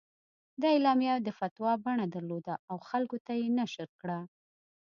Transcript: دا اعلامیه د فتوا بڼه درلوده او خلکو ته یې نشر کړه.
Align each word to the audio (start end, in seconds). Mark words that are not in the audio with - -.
دا 0.61 0.67
اعلامیه 0.75 1.15
د 1.21 1.27
فتوا 1.39 1.71
بڼه 1.83 2.05
درلوده 2.15 2.53
او 2.69 2.77
خلکو 2.89 3.17
ته 3.25 3.31
یې 3.39 3.47
نشر 3.59 3.87
کړه. 4.01 4.19